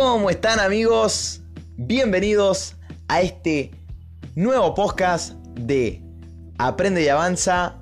[0.00, 1.42] ¿Cómo están amigos?
[1.76, 2.76] Bienvenidos
[3.08, 3.72] a este
[4.36, 6.00] nuevo podcast de
[6.56, 7.80] Aprende y Avanza.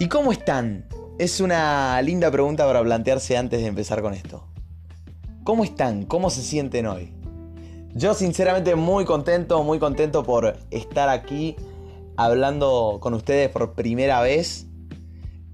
[0.00, 0.88] ¿Y cómo están?
[1.20, 4.48] Es una linda pregunta para plantearse antes de empezar con esto.
[5.44, 6.04] ¿Cómo están?
[6.04, 7.14] ¿Cómo se sienten hoy?
[7.94, 11.54] Yo sinceramente muy contento, muy contento por estar aquí
[12.16, 14.66] hablando con ustedes por primera vez.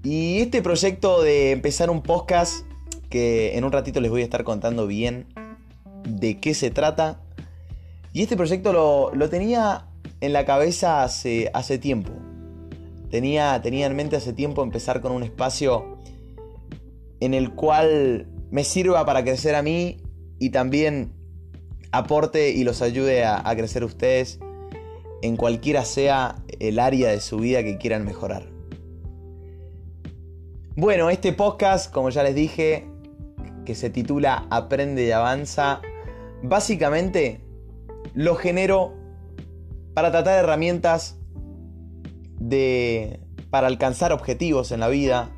[0.03, 2.65] Y este proyecto de empezar un podcast
[3.13, 5.27] que en un ratito les voy a estar contando bien
[6.03, 7.21] de qué se trata.
[8.11, 8.73] Y este proyecto
[9.13, 9.85] lo, tenía
[10.19, 12.11] en la cabeza hace, hace tiempo.
[13.11, 15.99] Tenía, tenía en mente hace tiempo empezar con un espacio
[17.19, 20.01] en el cual me sirva para crecer a mí
[20.39, 21.13] y también
[21.91, 24.39] aporte y los ayude a, a crecer ustedes
[25.21, 28.47] en cualquiera sea el área de su vida que quieran mejorar.
[30.75, 32.91] Bueno, este podcast, como ya les dije,
[33.65, 35.81] que se titula Aprende y Avanza,
[36.41, 37.43] básicamente
[38.13, 38.93] lo genero
[39.93, 41.17] para tratar herramientas
[42.39, 45.31] de, para alcanzar objetivos en la vida,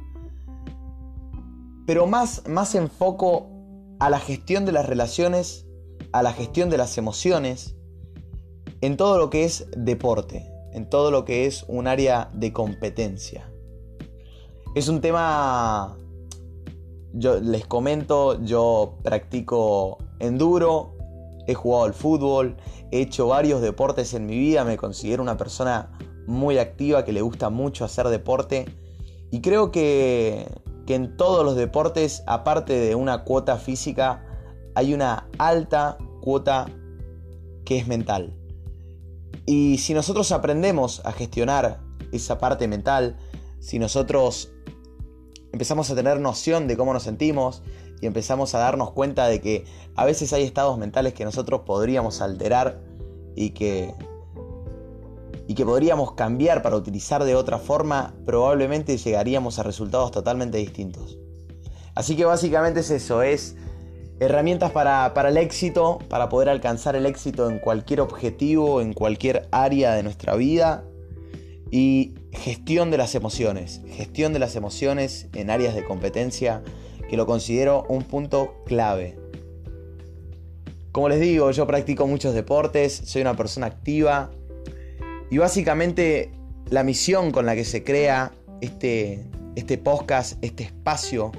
[1.85, 3.49] pero más, más enfoco
[3.99, 5.67] a la gestión de las relaciones,
[6.11, 7.75] a la gestión de las emociones,
[8.81, 13.51] en todo lo que es deporte, en todo lo que es un área de competencia.
[14.75, 15.97] Es un tema
[17.15, 20.95] yo les comento, yo practico enduro,
[21.47, 22.57] he jugado al fútbol,
[22.91, 25.91] he hecho varios deportes en mi vida, me considero una persona
[26.27, 28.65] muy activa que le gusta mucho hacer deporte
[29.31, 30.47] y creo que,
[30.85, 34.25] que en todos los deportes, aparte de una cuota física,
[34.75, 36.67] hay una alta cuota
[37.63, 38.33] que es mental.
[39.45, 41.79] Y si nosotros aprendemos a gestionar
[42.11, 43.17] esa parte mental,
[43.59, 44.51] si nosotros
[45.55, 47.63] empezamos a tener noción de cómo nos sentimos
[48.01, 49.63] y empezamos a darnos cuenta de que
[49.95, 52.81] a veces hay estados mentales que nosotros podríamos alterar
[53.37, 53.93] y que
[55.47, 61.17] y que podríamos cambiar para utilizar de otra forma, probablemente llegaríamos a resultados totalmente distintos.
[61.93, 63.55] Así que básicamente es eso, es
[64.19, 69.47] herramientas para, para, el éxito, para poder alcanzar el éxito en cualquier objetivo, en cualquier
[69.51, 70.83] área de nuestra vida
[71.71, 72.15] y
[72.45, 73.81] gestión de las emociones.
[73.89, 76.61] Gestión de las emociones en áreas de competencia
[77.09, 79.17] que lo considero un punto clave.
[80.91, 84.29] Como les digo, yo practico muchos deportes, soy una persona activa
[85.31, 86.29] y básicamente
[86.69, 88.31] la misión con la que se crea
[88.61, 89.25] este,
[89.55, 91.31] este podcast, este espacio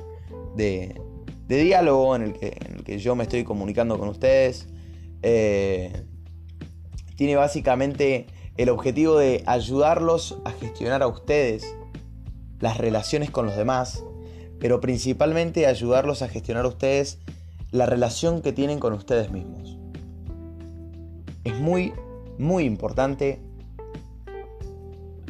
[0.57, 1.01] de,
[1.47, 2.33] diálogo en el,
[2.83, 4.67] que, yo me estoy comunicando con ustedes,
[5.23, 6.03] eh,
[7.15, 11.65] tiene básicamente el objetivo de ayudarlos a gestionar a ustedes
[12.61, 14.03] las relaciones con los demás,
[14.59, 17.19] pero principalmente ayudarlos a gestionar a ustedes
[17.71, 19.77] la relación que tienen con ustedes mismos.
[21.45, 21.93] Es muy,
[22.39, 23.41] muy importante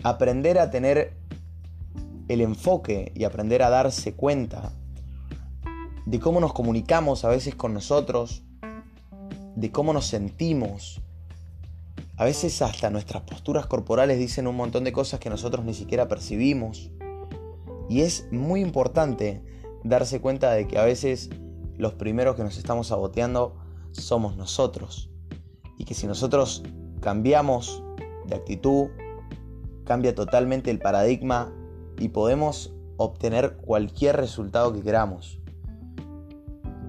[0.03, 1.14] aprender a tener
[2.28, 4.72] el enfoque y aprender a darse cuenta
[6.06, 8.44] de cómo nos comunicamos a veces con nosotros,
[9.56, 11.00] de cómo nos sentimos,
[12.16, 16.09] a veces hasta nuestras posturas corporales dicen un montón de cosas que nosotros ni siquiera
[16.09, 16.91] percibimos.
[17.88, 19.43] Y es muy importante
[19.84, 21.28] darse cuenta de que a veces
[21.76, 23.56] los primeros que nos estamos saboteando
[23.93, 25.10] somos nosotros.
[25.76, 26.62] Y que si nosotros
[27.00, 27.82] cambiamos
[28.26, 28.88] de actitud,
[29.84, 31.53] cambia totalmente el paradigma
[31.99, 35.38] y podemos obtener cualquier resultado que queramos.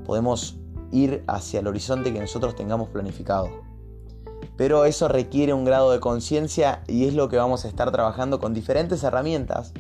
[0.06, 0.58] Podemos
[0.94, 3.68] ir hacia el horizonte que nosotros tengamos planificado.
[4.58, 8.40] Pero eso requiere un grado de conciencia y es lo que vamos a estar trabajando
[8.40, 9.72] con diferentes herramientas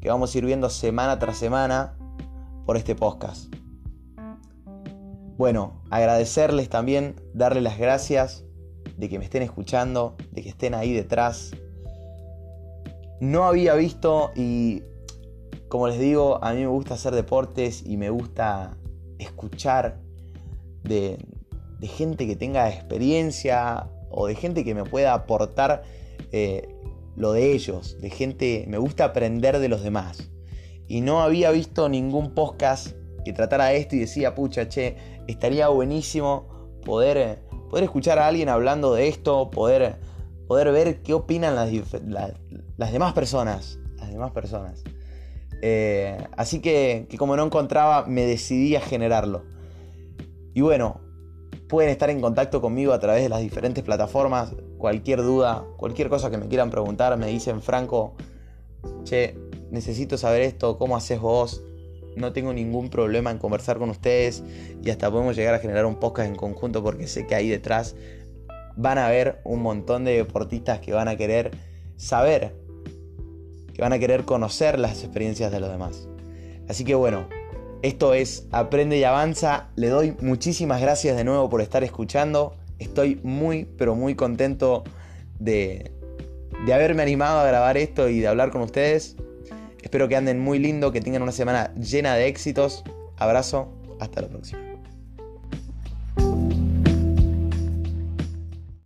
[0.00, 1.96] que vamos a ir viendo semana tras semana
[2.66, 3.54] por este podcast.
[5.38, 8.44] Bueno, agradecerles también, darles las gracias
[8.96, 11.52] de que me estén escuchando, de que estén ahí detrás.
[13.20, 14.82] No había visto y
[15.68, 18.76] como les digo, a mí me gusta hacer deportes y me gusta
[19.18, 20.00] escuchar
[20.82, 21.18] de,
[21.78, 25.82] de gente que tenga experiencia o de gente que me pueda aportar
[26.32, 26.68] eh,
[27.16, 30.30] lo de ellos, de gente, me gusta aprender de los demás.
[30.88, 34.96] Y no había visto ningún podcast que tratara esto y decía, pucha, che,
[35.26, 39.96] estaría buenísimo poder, poder escuchar a alguien hablando de esto, poder,
[40.46, 41.70] poder ver qué opinan las,
[42.76, 43.78] las demás personas.
[43.96, 44.84] Las demás personas.
[45.62, 49.44] Eh, así que, que como no encontraba, me decidí a generarlo.
[50.52, 51.00] Y bueno,
[51.74, 54.52] Pueden estar en contacto conmigo a través de las diferentes plataformas.
[54.78, 58.14] Cualquier duda, cualquier cosa que me quieran preguntar, me dicen Franco,
[59.02, 59.36] che,
[59.72, 61.64] necesito saber esto, ¿cómo haces vos?
[62.14, 64.44] no tengo ningún problema en conversar con ustedes
[64.84, 67.96] y hasta podemos llegar a generar un podcast en conjunto porque sé que ahí detrás
[68.76, 71.50] van a haber un montón de deportistas que van a querer
[71.96, 72.54] saber,
[73.74, 76.06] que van a querer conocer las experiencias de los demás.
[76.68, 77.26] Así que bueno,
[77.84, 79.68] esto es Aprende y Avanza.
[79.76, 82.56] Le doy muchísimas gracias de nuevo por estar escuchando.
[82.78, 84.84] Estoy muy, pero muy contento
[85.38, 85.92] de,
[86.64, 89.16] de haberme animado a grabar esto y de hablar con ustedes.
[89.82, 92.84] Espero que anden muy lindo, que tengan una semana llena de éxitos.
[93.18, 93.68] Abrazo,
[94.00, 94.63] hasta la próxima.